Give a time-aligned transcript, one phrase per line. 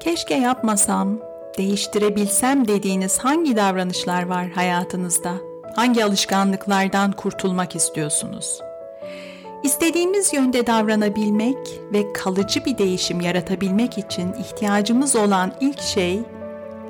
[0.00, 1.18] Keşke yapmasam,
[1.58, 5.34] değiştirebilsem dediğiniz hangi davranışlar var hayatınızda?
[5.76, 8.60] Hangi alışkanlıklardan kurtulmak istiyorsunuz?
[9.62, 11.58] İstediğimiz yönde davranabilmek
[11.92, 16.20] ve kalıcı bir değişim yaratabilmek için ihtiyacımız olan ilk şey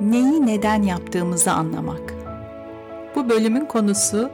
[0.00, 2.14] neyi neden yaptığımızı anlamak.
[3.16, 4.30] Bu bölümün konusu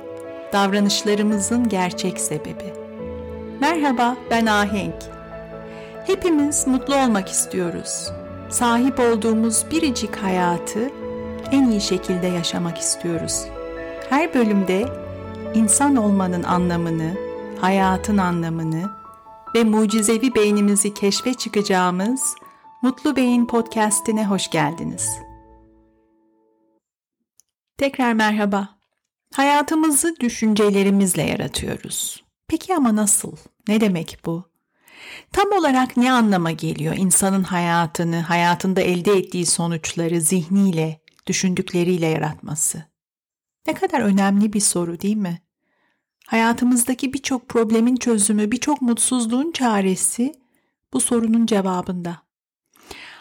[0.52, 2.72] davranışlarımızın gerçek sebebi.
[3.60, 4.94] Merhaba, ben Ahenk.
[6.06, 8.10] Hepimiz mutlu olmak istiyoruz.
[8.50, 10.90] Sahip olduğumuz biricik hayatı
[11.52, 13.44] en iyi şekilde yaşamak istiyoruz.
[14.10, 14.88] Her bölümde
[15.54, 17.14] insan olmanın anlamını,
[17.60, 18.90] hayatın anlamını
[19.54, 22.34] ve mucizevi beynimizi keşfe çıkacağımız
[22.82, 25.08] Mutlu Beyin podcast'ine hoş geldiniz.
[27.78, 28.68] Tekrar merhaba.
[29.34, 32.24] Hayatımızı düşüncelerimizle yaratıyoruz.
[32.48, 33.36] Peki ama nasıl?
[33.68, 34.53] Ne demek bu?
[35.34, 42.84] Tam olarak ne anlama geliyor insanın hayatını, hayatında elde ettiği sonuçları zihniyle, düşündükleriyle yaratması?
[43.66, 45.42] Ne kadar önemli bir soru değil mi?
[46.26, 50.34] Hayatımızdaki birçok problemin çözümü, birçok mutsuzluğun çaresi
[50.92, 52.22] bu sorunun cevabında.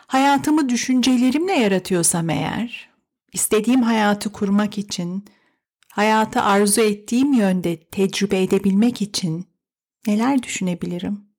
[0.08, 2.89] Hayatımı düşüncelerimle yaratıyorsam eğer,
[3.33, 5.25] istediğim hayatı kurmak için,
[5.89, 9.48] hayatı arzu ettiğim yönde tecrübe edebilmek için
[10.08, 11.33] neler düşünebilirim?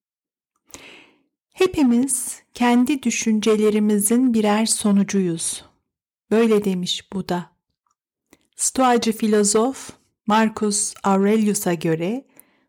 [1.54, 5.64] Hepimiz kendi düşüncelerimizin birer sonucuyuz.
[6.30, 7.50] Böyle demiş Buda.
[8.56, 9.90] Stoacı filozof
[10.26, 12.26] Marcus Aurelius'a göre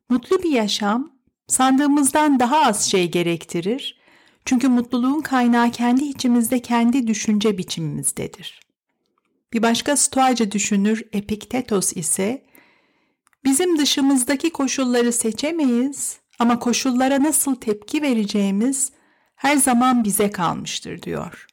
[0.10, 1.12] mutlu bir yaşam
[1.48, 4.00] sandığımızdan daha az şey gerektirir.
[4.46, 8.60] Çünkü mutluluğun kaynağı kendi içimizde kendi düşünce biçimimizdedir.
[9.54, 12.46] Bir başka stoacı düşünür Epiktetos ise
[13.44, 18.92] bizim dışımızdaki koşulları seçemeyiz ama koşullara nasıl tepki vereceğimiz
[19.36, 21.48] her zaman bize kalmıştır diyor.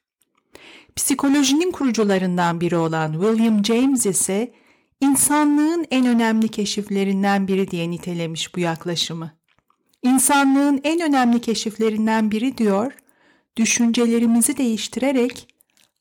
[0.97, 4.53] Psikolojinin kurucularından biri olan William James ise
[5.01, 9.31] insanlığın en önemli keşiflerinden biri diye nitelemiş bu yaklaşımı.
[10.03, 12.93] İnsanlığın en önemli keşiflerinden biri diyor,
[13.57, 15.49] düşüncelerimizi değiştirerek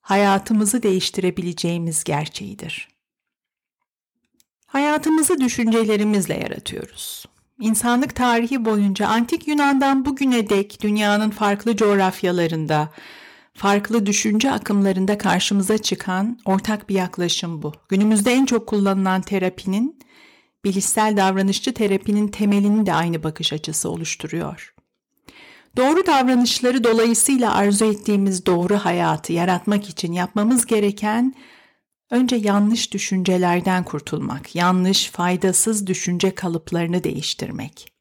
[0.02, 2.88] hayatımızı değiştirebileceğimiz gerçeğidir.
[4.66, 7.25] Hayatımızı düşüncelerimizle yaratıyoruz.
[7.62, 12.90] İnsanlık tarihi boyunca antik Yunan'dan bugüne dek dünyanın farklı coğrafyalarında,
[13.54, 17.74] farklı düşünce akımlarında karşımıza çıkan ortak bir yaklaşım bu.
[17.90, 20.00] Günümüzde en çok kullanılan terapinin,
[20.64, 24.74] bilişsel davranışçı terapinin temelini de aynı bakış açısı oluşturuyor.
[25.78, 31.36] Doğru davranışları dolayısıyla arzu ettiğimiz doğru hayatı yaratmak için yapmamız gereken
[32.12, 37.92] önce yanlış düşüncelerden kurtulmak, yanlış, faydasız düşünce kalıplarını değiştirmek.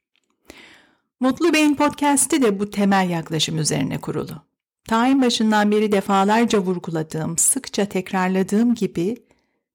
[1.21, 4.43] Mutlu Beyin Podcast'i de bu temel yaklaşım üzerine kurulu.
[4.89, 9.17] Ta başından beri defalarca vurguladığım, sıkça tekrarladığım gibi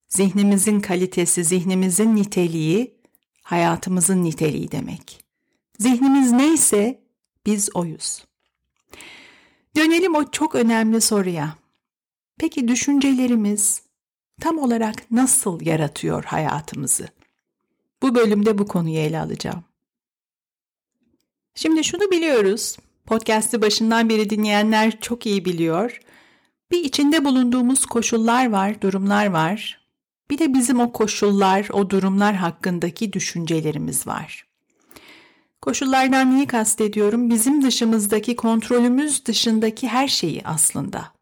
[0.10, 2.96] zihnimizin kalitesi, zihnimizin niteliği,
[3.42, 5.24] hayatımızın niteliği demek.
[5.80, 7.02] Zihnimiz neyse
[7.46, 8.26] biz oyuz.
[9.76, 11.56] Dönelim o çok önemli soruya.
[12.38, 13.85] Peki düşüncelerimiz
[14.42, 17.08] tam olarak nasıl yaratıyor hayatımızı?
[18.02, 19.64] Bu bölümde bu konuyu ele alacağım.
[21.56, 22.78] Şimdi şunu biliyoruz.
[23.06, 26.00] Podcast'ı başından beri dinleyenler çok iyi biliyor.
[26.72, 29.86] Bir içinde bulunduğumuz koşullar var, durumlar var.
[30.30, 34.46] Bir de bizim o koşullar, o durumlar hakkındaki düşüncelerimiz var.
[35.62, 37.30] Koşullardan neyi kastediyorum?
[37.30, 41.15] Bizim dışımızdaki, kontrolümüz dışındaki her şeyi aslında.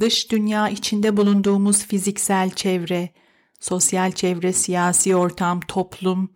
[0.00, 3.10] Dış dünya içinde bulunduğumuz fiziksel çevre,
[3.60, 6.30] sosyal çevre, siyasi ortam, toplum,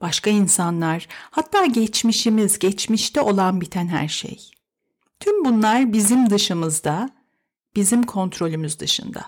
[0.00, 4.50] başka insanlar, hatta geçmişimiz, geçmişte olan biten her şey.
[5.20, 7.10] Tüm bunlar bizim dışımızda,
[7.76, 9.24] bizim kontrolümüz dışında.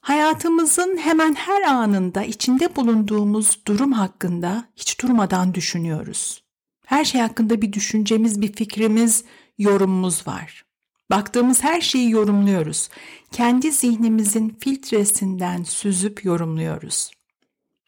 [0.00, 6.42] Hayatımızın hemen her anında içinde bulunduğumuz durum hakkında hiç durmadan düşünüyoruz.
[6.86, 9.24] Her şey hakkında bir düşüncemiz, bir fikrimiz,
[9.58, 10.65] yorumumuz var.
[11.10, 12.88] Baktığımız her şeyi yorumluyoruz.
[13.32, 17.10] Kendi zihnimizin filtresinden süzüp yorumluyoruz.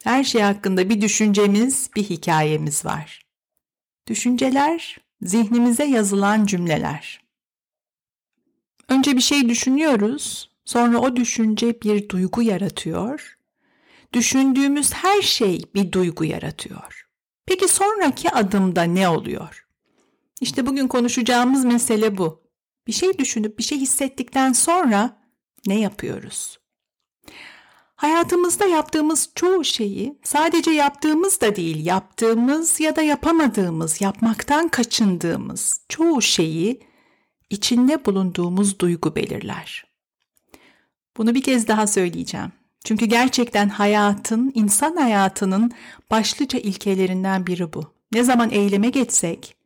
[0.04, 3.26] Her şey hakkında bir düşüncemiz, bir hikayemiz var.
[4.06, 7.20] Düşünceler zihnimize yazılan cümleler.
[8.88, 13.38] Önce bir şey düşünüyoruz, sonra o düşünce bir duygu yaratıyor.
[14.12, 17.08] Düşündüğümüz her şey bir duygu yaratıyor.
[17.46, 19.66] Peki sonraki adımda ne oluyor?
[20.40, 22.47] İşte bugün konuşacağımız mesele bu.
[22.88, 25.17] Bir şey düşünüp bir şey hissettikten sonra
[25.67, 26.58] ne yapıyoruz?
[27.96, 36.23] Hayatımızda yaptığımız çoğu şeyi sadece yaptığımız da değil, yaptığımız ya da yapamadığımız, yapmaktan kaçındığımız çoğu
[36.23, 36.81] şeyi
[37.50, 39.84] içinde bulunduğumuz duygu belirler.
[41.17, 42.52] Bunu bir kez daha söyleyeceğim.
[42.84, 45.73] Çünkü gerçekten hayatın, insan hayatının
[46.11, 47.93] başlıca ilkelerinden biri bu.
[48.12, 49.56] Ne zaman eyleme geçsek,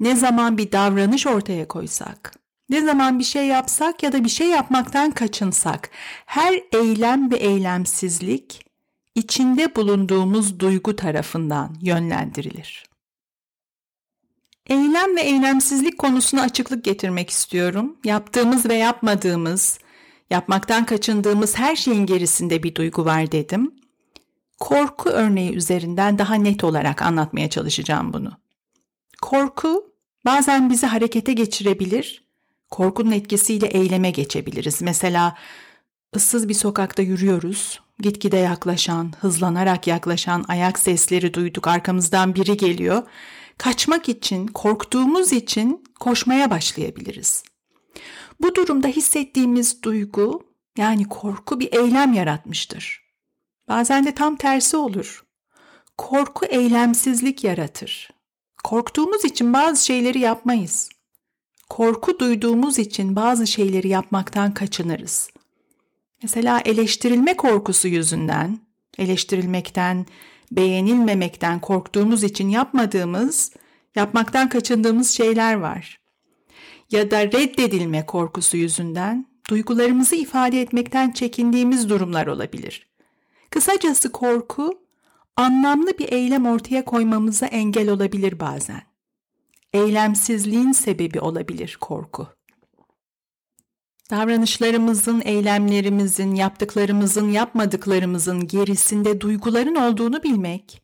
[0.00, 2.41] ne zaman bir davranış ortaya koysak,
[2.72, 5.90] ne zaman bir şey yapsak ya da bir şey yapmaktan kaçınsak,
[6.26, 8.66] her eylem ve eylemsizlik
[9.14, 12.84] içinde bulunduğumuz duygu tarafından yönlendirilir.
[14.66, 17.96] Eylem ve eylemsizlik konusuna açıklık getirmek istiyorum.
[18.04, 19.78] Yaptığımız ve yapmadığımız,
[20.30, 23.74] yapmaktan kaçındığımız her şeyin gerisinde bir duygu var dedim.
[24.60, 28.32] Korku örneği üzerinden daha net olarak anlatmaya çalışacağım bunu.
[29.22, 29.92] Korku
[30.24, 32.21] bazen bizi harekete geçirebilir,
[32.72, 34.82] korkunun etkisiyle eyleme geçebiliriz.
[34.82, 35.36] Mesela
[36.16, 43.02] ıssız bir sokakta yürüyoruz, gitgide yaklaşan, hızlanarak yaklaşan ayak sesleri duyduk, arkamızdan biri geliyor
[43.58, 47.44] kaçmak için, korktuğumuz için koşmaya başlayabiliriz.
[48.40, 50.42] Bu durumda hissettiğimiz duygu
[50.78, 53.02] yani korku bir eylem yaratmıştır.
[53.68, 55.24] Bazen de tam tersi olur.
[55.98, 58.10] Korku eylemsizlik yaratır.
[58.64, 60.88] Korktuğumuz için bazı şeyleri yapmayız.
[61.72, 65.30] Korku duyduğumuz için bazı şeyleri yapmaktan kaçınırız.
[66.22, 68.58] Mesela eleştirilme korkusu yüzünden,
[68.98, 70.06] eleştirilmekten,
[70.50, 73.52] beğenilmemekten korktuğumuz için yapmadığımız,
[73.94, 76.00] yapmaktan kaçındığımız şeyler var.
[76.90, 82.86] Ya da reddedilme korkusu yüzünden duygularımızı ifade etmekten çekindiğimiz durumlar olabilir.
[83.50, 84.78] Kısacası korku
[85.36, 88.91] anlamlı bir eylem ortaya koymamıza engel olabilir bazen.
[89.72, 92.28] Eylemsizliğin sebebi olabilir korku.
[94.10, 100.82] Davranışlarımızın, eylemlerimizin, yaptıklarımızın, yapmadıklarımızın gerisinde duyguların olduğunu bilmek,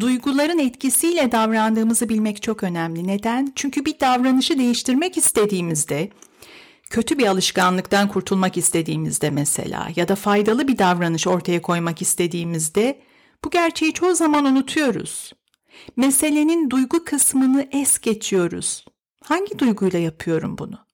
[0.00, 3.06] duyguların etkisiyle davrandığımızı bilmek çok önemli.
[3.06, 3.52] Neden?
[3.54, 6.10] Çünkü bir davranışı değiştirmek istediğimizde,
[6.90, 13.00] kötü bir alışkanlıktan kurtulmak istediğimizde mesela ya da faydalı bir davranış ortaya koymak istediğimizde
[13.44, 15.32] bu gerçeği çoğu zaman unutuyoruz.
[15.96, 18.84] Meselenin duygu kısmını es geçiyoruz.
[19.24, 20.88] Hangi duyguyla yapıyorum bunu?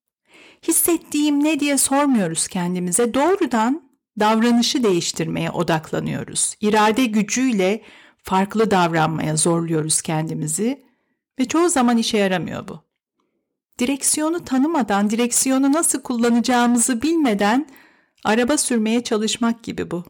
[0.69, 3.15] hissettiğim ne diye sormuyoruz kendimize.
[3.15, 3.91] Doğrudan
[4.21, 6.55] davranışı değiştirmeye odaklanıyoruz.
[6.61, 7.83] İrade gücüyle
[8.23, 10.83] farklı davranmaya zorluyoruz kendimizi
[11.39, 12.85] ve çoğu zaman işe yaramıyor bu.
[13.79, 17.69] Direksiyonu tanımadan, direksiyonu nasıl kullanacağımızı bilmeden
[18.25, 20.05] araba sürmeye çalışmak gibi bu.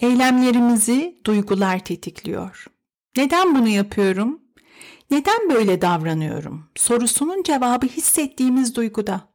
[0.00, 2.66] Eylemlerimizi duygular tetikliyor.
[3.16, 4.40] Neden bunu yapıyorum?
[5.10, 6.64] Neden böyle davranıyorum?
[6.74, 9.32] Sorusunun cevabı hissettiğimiz duyguda.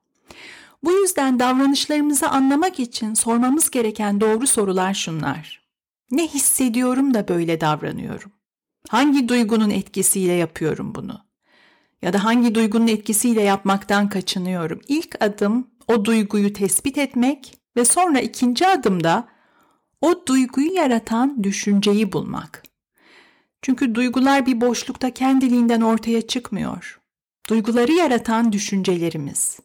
[0.83, 5.67] Bu yüzden davranışlarımızı anlamak için sormamız gereken doğru sorular şunlar.
[6.11, 8.31] Ne hissediyorum da böyle davranıyorum?
[8.89, 11.21] Hangi duygunun etkisiyle yapıyorum bunu?
[12.01, 14.81] Ya da hangi duygunun etkisiyle yapmaktan kaçınıyorum?
[14.87, 19.27] İlk adım o duyguyu tespit etmek ve sonra ikinci adımda
[20.01, 22.66] o duyguyu yaratan düşünceyi bulmak.
[23.67, 26.99] Çünkü duygular bir boşlukta kendiliğinden ortaya çıkmıyor.
[27.49, 29.59] Duyguları yaratan düşüncelerimiz.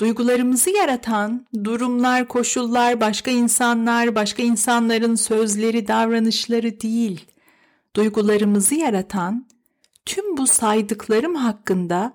[0.00, 7.26] Duygularımızı yaratan durumlar, koşullar, başka insanlar, başka insanların sözleri, davranışları değil.
[7.96, 9.48] Duygularımızı yaratan
[10.06, 12.14] tüm bu saydıklarım hakkında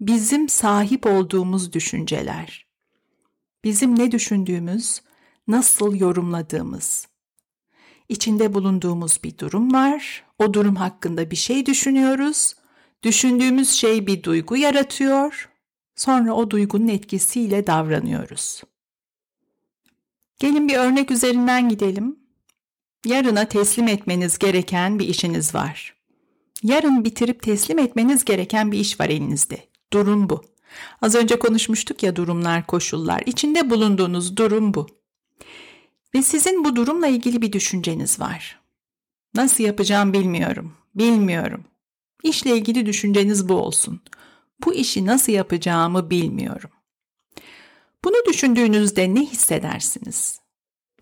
[0.00, 2.66] bizim sahip olduğumuz düşünceler.
[3.64, 5.02] Bizim ne düşündüğümüz,
[5.48, 7.07] nasıl yorumladığımız
[8.08, 10.24] içinde bulunduğumuz bir durum var.
[10.38, 12.54] O durum hakkında bir şey düşünüyoruz.
[13.02, 15.50] Düşündüğümüz şey bir duygu yaratıyor.
[15.96, 18.62] Sonra o duygunun etkisiyle davranıyoruz.
[20.38, 22.18] Gelin bir örnek üzerinden gidelim.
[23.06, 25.94] Yarına teslim etmeniz gereken bir işiniz var.
[26.62, 29.68] Yarın bitirip teslim etmeniz gereken bir iş var elinizde.
[29.92, 30.44] Durum bu.
[31.02, 33.22] Az önce konuşmuştuk ya durumlar, koşullar.
[33.26, 34.86] İçinde bulunduğunuz durum bu.
[36.14, 38.60] Ve sizin bu durumla ilgili bir düşünceniz var.
[39.34, 40.74] Nasıl yapacağım bilmiyorum.
[40.94, 41.64] Bilmiyorum.
[42.22, 44.00] İşle ilgili düşünceniz bu olsun.
[44.64, 46.70] Bu işi nasıl yapacağımı bilmiyorum.
[48.04, 50.40] Bunu düşündüğünüzde ne hissedersiniz?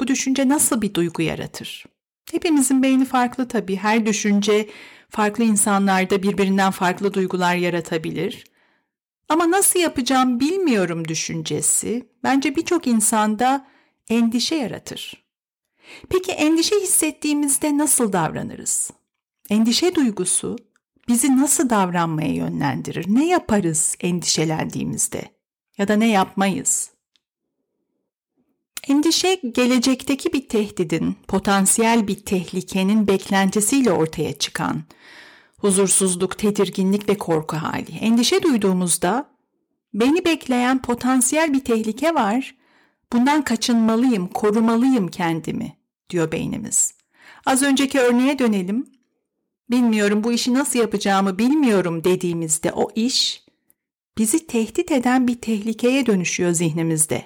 [0.01, 1.85] Bu düşünce nasıl bir duygu yaratır?
[2.31, 3.77] Hepimizin beyni farklı tabii.
[3.77, 4.69] Her düşünce
[5.11, 8.45] farklı insanlarda birbirinden farklı duygular yaratabilir.
[9.29, 13.67] Ama nasıl yapacağım bilmiyorum düşüncesi bence birçok insanda
[14.09, 15.25] endişe yaratır.
[16.09, 18.91] Peki endişe hissettiğimizde nasıl davranırız?
[19.51, 20.57] Endişe duygusu
[21.09, 23.07] bizi nasıl davranmaya yönlendirir?
[23.09, 25.23] Ne yaparız endişelendiğimizde
[25.79, 26.91] ya da ne yapmayız?
[28.89, 34.83] Endişe gelecekteki bir tehdidin, potansiyel bir tehlikenin beklentisiyle ortaya çıkan
[35.59, 37.93] huzursuzluk, tedirginlik ve korku hali.
[38.01, 39.37] Endişe duyduğumuzda
[39.95, 42.55] Beni bekleyen potansiyel bir tehlike var.
[43.13, 45.77] Bundan kaçınmalıyım, korumalıyım kendimi,
[46.11, 46.95] diyor beynimiz.
[47.47, 48.87] Az önceki örneğe dönelim.
[49.71, 53.45] Bilmiyorum bu işi nasıl yapacağımı bilmiyorum dediğimizde o iş
[54.19, 57.25] bizi tehdit eden bir tehlikeye dönüşüyor zihnimizde.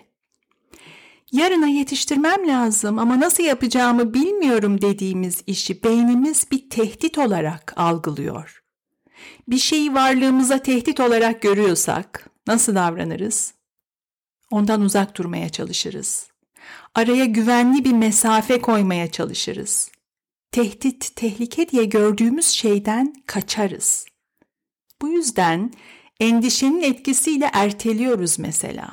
[1.33, 8.63] Yarına yetiştirmem lazım ama nasıl yapacağımı bilmiyorum dediğimiz işi beynimiz bir tehdit olarak algılıyor.
[9.49, 13.55] Bir şeyi varlığımıza tehdit olarak görüyorsak nasıl davranırız?
[14.51, 16.29] Ondan uzak durmaya çalışırız.
[16.95, 19.91] Araya güvenli bir mesafe koymaya çalışırız.
[20.53, 24.07] Tehdit, tehlike diye gördüğümüz şeyden kaçarız.
[25.03, 25.73] Bu yüzden
[26.21, 28.91] endişenin etkisiyle erteliyoruz mesela.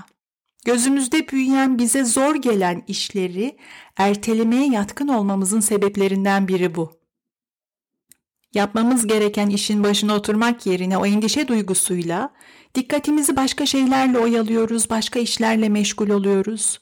[0.66, 3.58] Gözümüzde büyüyen bize zor gelen işleri
[3.98, 6.92] ertelemeye yatkın olmamızın sebeplerinden biri bu.
[8.54, 12.34] Yapmamız gereken işin başına oturmak yerine o endişe duygusuyla
[12.78, 16.80] dikkatimizi başka şeylerle oyalıyoruz, başka işlerle meşgul oluyoruz.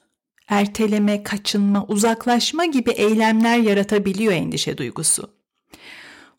[0.48, 5.30] Erteleme, kaçınma, uzaklaşma gibi eylemler yaratabiliyor endişe duygusu.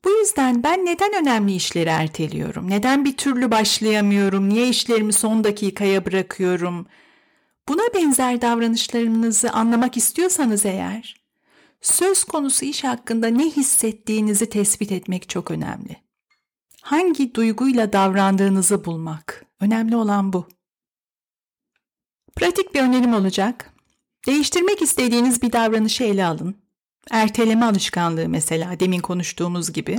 [0.04, 2.70] Bu yüzden ben neden önemli işleri erteliyorum?
[2.70, 4.48] Neden bir türlü başlayamıyorum?
[4.48, 6.86] Niye işlerimi son dakikaya bırakıyorum?
[7.68, 11.20] Buna benzer davranışlarınızı anlamak istiyorsanız eğer,
[11.80, 15.96] söz konusu iş hakkında ne hissettiğinizi tespit etmek çok önemli.
[16.82, 19.45] Hangi duyguyla davrandığınızı bulmak.
[19.60, 20.48] Önemli olan bu.
[22.36, 23.72] Pratik bir önerim olacak.
[24.26, 26.56] Değiştirmek istediğiniz bir davranışı ele alın.
[27.10, 29.98] Erteleme alışkanlığı mesela demin konuştuğumuz gibi.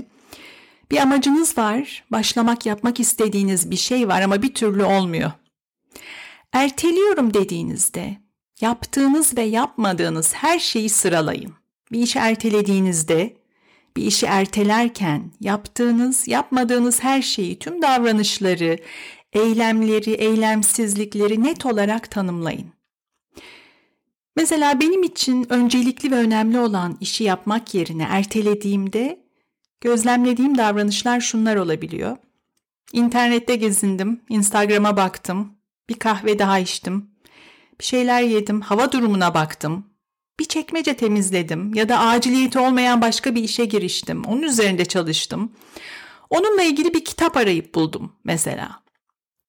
[0.91, 5.31] Bir amacınız var, başlamak yapmak istediğiniz bir şey var ama bir türlü olmuyor.
[6.53, 8.17] Erteliyorum dediğinizde
[8.61, 11.53] yaptığınız ve yapmadığınız her şeyi sıralayın.
[11.91, 13.37] Bir işi ertelediğinizde,
[13.97, 18.77] bir işi ertelerken yaptığınız, yapmadığınız her şeyi, tüm davranışları,
[19.33, 22.73] eylemleri, eylemsizlikleri net olarak tanımlayın.
[24.35, 29.27] Mesela benim için öncelikli ve önemli olan işi yapmak yerine ertelediğimde
[29.81, 32.17] gözlemlediğim davranışlar şunlar olabiliyor.
[32.93, 35.53] İnternette gezindim, Instagram'a baktım,
[35.89, 37.09] bir kahve daha içtim,
[37.79, 39.85] bir şeyler yedim, hava durumuna baktım,
[40.39, 45.51] bir çekmece temizledim ya da aciliyeti olmayan başka bir işe giriştim, onun üzerinde çalıştım.
[46.29, 48.86] Onunla ilgili bir kitap arayıp buldum mesela.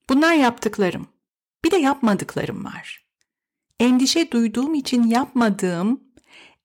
[0.09, 1.07] Bunlar yaptıklarım.
[1.65, 3.09] Bir de yapmadıklarım var
[3.81, 6.01] endişe duyduğum için yapmadığım,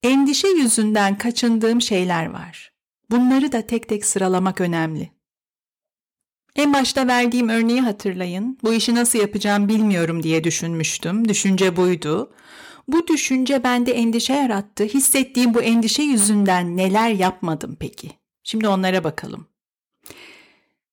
[0.03, 2.73] endişe yüzünden kaçındığım şeyler var.
[3.11, 5.11] Bunları da tek tek sıralamak önemli.
[6.55, 8.57] En başta verdiğim örneği hatırlayın.
[8.63, 11.27] Bu işi nasıl yapacağım bilmiyorum diye düşünmüştüm.
[11.27, 12.33] Düşünce buydu.
[12.87, 14.83] Bu düşünce bende endişe yarattı.
[14.83, 18.11] Hissettiğim bu endişe yüzünden neler yapmadım peki?
[18.43, 19.47] Şimdi onlara bakalım.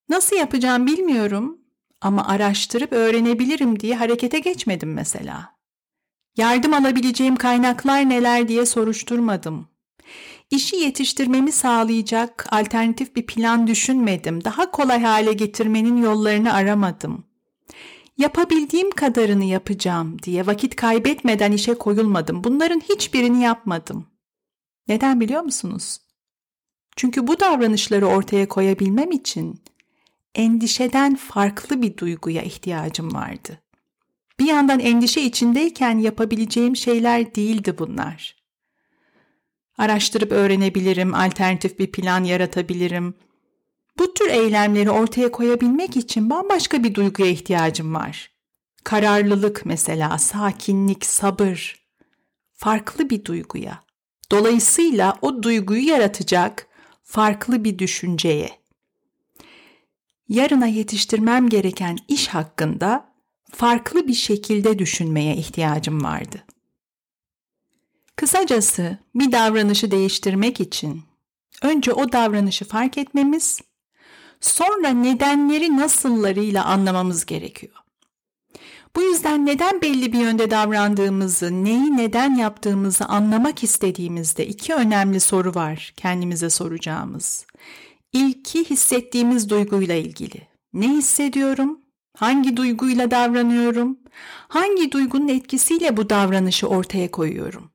[0.09, 1.60] Nasıl yapacağım bilmiyorum
[2.01, 5.55] ama araştırıp öğrenebilirim diye harekete geçmedim mesela.
[6.37, 9.69] Yardım alabileceğim kaynaklar neler diye soruşturmadım.
[10.51, 14.45] İşi yetiştirmemi sağlayacak alternatif bir plan düşünmedim.
[14.45, 17.25] Daha kolay hale getirmenin yollarını aramadım.
[18.19, 22.45] Yapabildiğim kadarını yapacağım diye vakit kaybetmeden işe koyulmadım.
[22.45, 24.07] Bunların hiçbirini yapmadım.
[24.89, 26.01] Neden biliyor musunuz?
[26.97, 29.61] Çünkü bu davranışları ortaya koyabilmem için
[30.35, 33.59] endişeden farklı bir duyguya ihtiyacım vardı.
[34.39, 38.37] Bir yandan endişe içindeyken yapabileceğim şeyler değildi bunlar.
[39.79, 43.15] Araştırıp öğrenebilirim, alternatif bir plan yaratabilirim.
[43.99, 48.31] Bu tür eylemleri ortaya koyabilmek için bambaşka bir duyguya ihtiyacım var.
[48.85, 51.87] Kararlılık mesela, sakinlik, sabır.
[52.55, 53.85] Farklı bir duyguya.
[54.31, 56.67] Dolayısıyla o duyguyu yaratacak
[57.03, 58.60] farklı bir düşünceye.
[60.31, 63.13] Yarına yetiştirmem gereken iş hakkında
[63.53, 66.45] farklı bir şekilde düşünmeye ihtiyacım vardı.
[68.17, 71.03] Kısacası bir davranışı değiştirmek için
[71.63, 73.61] önce o davranışı fark etmemiz,
[74.41, 77.75] sonra nedenleri nasıllarıyla anlamamız gerekiyor.
[78.97, 85.55] Bu yüzden neden belli bir yönde davrandığımızı, neyi neden yaptığımızı anlamak istediğimizde iki önemli soru
[85.55, 87.47] var kendimize soracağımız.
[88.13, 90.49] İlki hissettiğimiz duyguyla ilgili.
[90.73, 91.81] Ne hissediyorum?
[92.17, 93.99] Hangi duyguyla davranıyorum?
[94.49, 97.71] Hangi duygunun etkisiyle bu davranışı ortaya koyuyorum?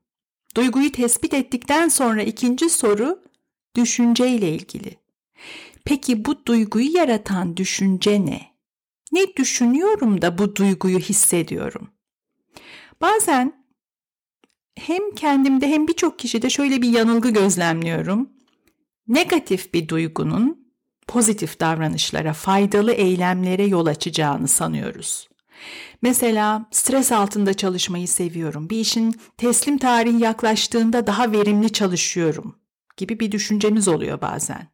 [0.56, 3.22] Duyguyu tespit ettikten sonra ikinci soru
[3.76, 4.96] düşünce ile ilgili.
[5.84, 8.40] Peki bu duyguyu yaratan düşünce ne?
[9.12, 11.90] Ne düşünüyorum da bu duyguyu hissediyorum?
[13.00, 13.66] Bazen
[14.74, 18.35] hem kendimde hem birçok kişide şöyle bir yanılgı gözlemliyorum.
[19.08, 20.66] Negatif bir duygunun
[21.06, 25.28] pozitif davranışlara, faydalı eylemlere yol açacağını sanıyoruz.
[26.02, 28.70] Mesela stres altında çalışmayı seviyorum.
[28.70, 32.58] Bir işin teslim tarihi yaklaştığında daha verimli çalışıyorum
[32.96, 34.68] gibi bir düşüncemiz oluyor bazen.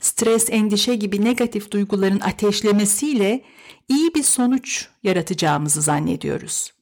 [0.00, 3.44] Stres, endişe gibi negatif duyguların ateşlemesiyle
[3.88, 6.72] iyi bir sonuç yaratacağımızı zannediyoruz.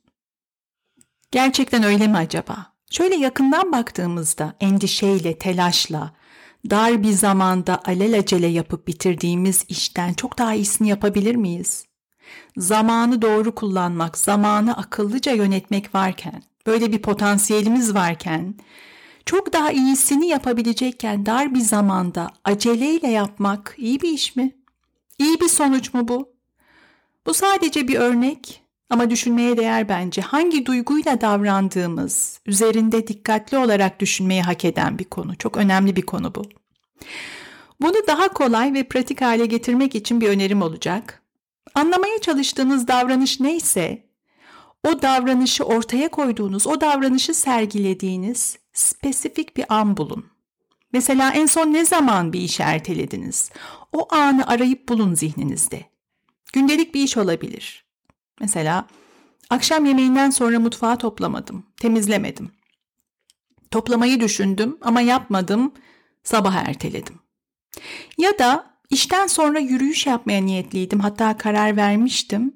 [1.31, 2.75] Gerçekten öyle mi acaba?
[2.91, 6.15] Şöyle yakından baktığımızda endişeyle, telaşla,
[6.71, 11.87] dar bir zamanda alelacele yapıp bitirdiğimiz işten çok daha iyisini yapabilir miyiz?
[12.57, 18.55] Zamanı doğru kullanmak, zamanı akıllıca yönetmek varken, böyle bir potansiyelimiz varken,
[19.27, 24.57] çok daha iyisini yapabilecekken dar bir zamanda aceleyle yapmak iyi bir iş mi?
[25.19, 26.35] İyi bir sonuç mu bu?
[27.27, 28.64] Bu sadece bir örnek
[28.95, 30.23] ama düşünmeye değer bence.
[30.23, 35.37] Hangi duyguyla davrandığımız, üzerinde dikkatli olarak düşünmeyi hak eden bir konu.
[35.37, 36.43] Çok önemli bir konu bu.
[37.81, 41.23] Bunu daha kolay ve pratik hale getirmek için bir önerim olacak.
[41.75, 44.07] Anlamaya çalıştığınız davranış neyse,
[44.87, 50.27] o davranışı ortaya koyduğunuz, o davranışı sergilediğiniz spesifik bir an bulun.
[50.93, 53.51] Mesela en son ne zaman bir işi ertelediniz?
[53.93, 55.85] O anı arayıp bulun zihninizde.
[56.53, 57.84] Gündelik bir iş olabilir.
[58.41, 58.87] Mesela
[59.51, 62.51] akşam yemeğinden sonra mutfağı toplamadım, temizlemedim.
[63.71, 65.73] Toplamayı düşündüm ama yapmadım,
[66.25, 67.21] sabah erteledim.
[68.19, 72.55] Ya da işten sonra yürüyüş yapmaya niyetliydim, hatta karar vermiştim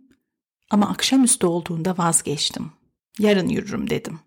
[0.70, 2.72] ama akşamüstü olduğunda vazgeçtim.
[3.18, 4.20] Yarın yürürüm dedim.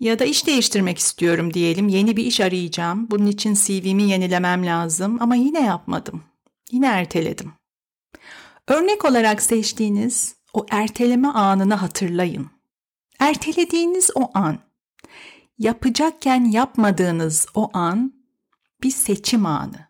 [0.00, 3.10] Ya da iş değiştirmek istiyorum diyelim, yeni bir iş arayacağım.
[3.10, 6.22] Bunun için CV'mi yenilemem lazım ama yine yapmadım.
[6.72, 7.52] Yine erteledim.
[8.68, 12.50] Örnek olarak seçtiğiniz o erteleme anını hatırlayın.
[13.18, 14.58] Ertelediğiniz o an,
[15.58, 18.12] yapacakken yapmadığınız o an
[18.82, 19.88] bir seçim anı.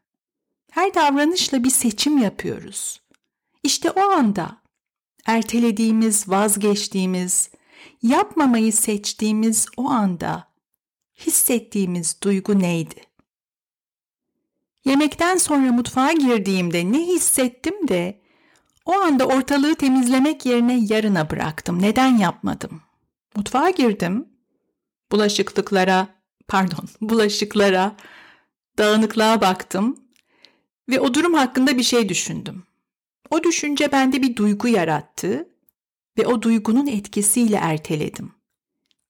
[0.70, 3.02] Her davranışla bir seçim yapıyoruz.
[3.62, 4.62] İşte o anda
[5.26, 7.50] ertelediğimiz, vazgeçtiğimiz,
[8.02, 10.48] yapmamayı seçtiğimiz o anda
[11.26, 13.00] hissettiğimiz duygu neydi?
[14.84, 18.25] Yemekten sonra mutfağa girdiğimde ne hissettim de
[18.86, 21.82] o anda ortalığı temizlemek yerine yarına bıraktım.
[21.82, 22.82] Neden yapmadım?
[23.36, 24.28] Mutfağa girdim.
[25.12, 26.08] Bulaşıklıklara,
[26.48, 27.96] pardon, bulaşıklara,
[28.78, 29.96] dağınıklığa baktım
[30.88, 32.62] ve o durum hakkında bir şey düşündüm.
[33.30, 35.48] O düşünce bende bir duygu yarattı
[36.18, 38.32] ve o duygunun etkisiyle erteledim.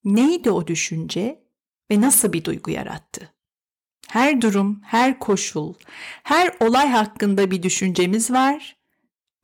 [0.04, 1.44] Neydi o düşünce
[1.90, 3.32] ve nasıl bir duygu yarattı?
[4.08, 5.74] Her durum, her koşul,
[6.22, 8.75] her olay hakkında bir düşüncemiz var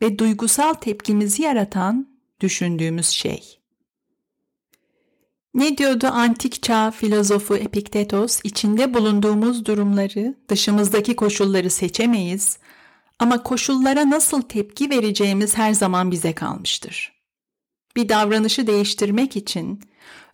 [0.03, 2.09] ve duygusal tepkimizi yaratan
[2.41, 3.59] düşündüğümüz şey.
[5.55, 8.41] Ne diyordu antik çağ filozofu Epiktetos?
[8.45, 12.59] İçinde bulunduğumuz durumları, dışımızdaki koşulları seçemeyiz
[13.19, 17.13] ama koşullara nasıl tepki vereceğimiz her zaman bize kalmıştır.
[17.97, 19.81] Bir davranışı değiştirmek için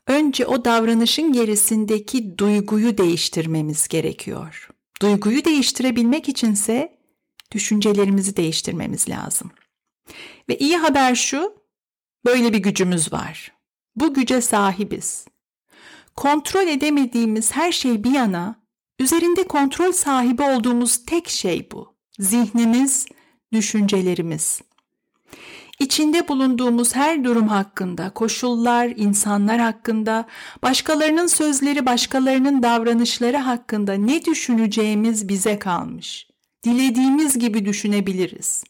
[0.06, 4.68] önce o davranışın gerisindeki duyguyu değiştirmemiz gerekiyor.
[5.02, 6.97] Duyguyu değiştirebilmek içinse
[7.52, 9.50] düşüncelerimizi değiştirmemiz lazım.
[10.48, 11.54] Ve iyi haber şu,
[12.24, 13.52] böyle bir gücümüz var.
[13.96, 15.26] Bu güce sahibiz.
[16.16, 18.62] Kontrol edemediğimiz her şey bir yana,
[18.98, 21.94] üzerinde kontrol sahibi olduğumuz tek şey bu.
[22.18, 23.06] Zihnimiz,
[23.52, 24.60] düşüncelerimiz.
[25.78, 30.26] İçinde bulunduğumuz her durum hakkında, koşullar, insanlar hakkında,
[30.62, 36.27] başkalarının sözleri, başkalarının davranışları hakkında ne düşüneceğimiz bize kalmış.
[36.68, 38.64] Dilediğimiz gibi düşünebiliriz.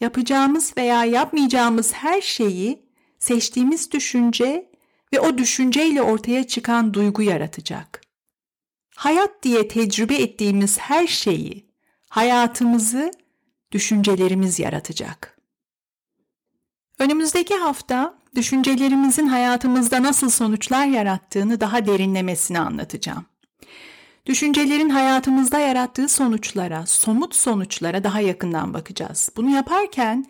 [0.00, 2.86] Yapacağımız veya yapmayacağımız her şeyi
[3.18, 4.70] seçtiğimiz düşünce
[5.12, 8.00] ve o düşünceyle ortaya çıkan duygu yaratacak.
[8.96, 11.66] Hayat diye tecrübe ettiğimiz her şeyi,
[12.10, 13.10] hayatımızı
[13.72, 15.38] düşüncelerimiz yaratacak.
[16.98, 23.26] Önümüzdeki hafta düşüncelerimizin hayatımızda nasıl sonuçlar yarattığını daha derinlemesine anlatacağım.
[24.26, 29.30] Düşüncelerin hayatımızda yarattığı sonuçlara, somut sonuçlara daha yakından bakacağız.
[29.36, 30.26] Bunu yaparken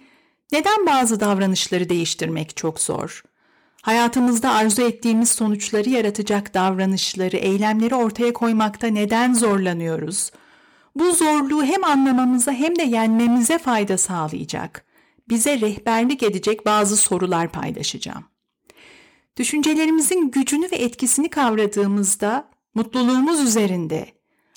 [0.53, 3.23] neden bazı davranışları değiştirmek çok zor?
[3.83, 10.31] Hayatımızda arzu ettiğimiz sonuçları yaratacak davranışları, eylemleri ortaya koymakta neden zorlanıyoruz?
[10.97, 14.85] Bu zorluğu hem anlamamıza hem de yenmemize fayda sağlayacak,
[15.29, 18.25] bize rehberlik edecek bazı sorular paylaşacağım.
[19.37, 24.07] Düşüncelerimizin gücünü ve etkisini kavradığımızda mutluluğumuz üzerinde,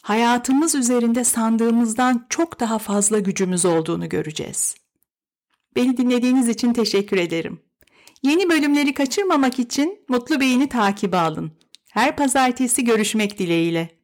[0.01, 4.75] hayatımız üzerinde sandığımızdan çok daha fazla gücümüz olduğunu göreceğiz.
[5.75, 7.59] Beni dinlediğiniz için teşekkür ederim.
[8.23, 11.51] Yeni bölümleri kaçırmamak için Mutlu Beyni takibi alın.
[11.91, 13.98] Her pazartesi görüşmek dileğiyle.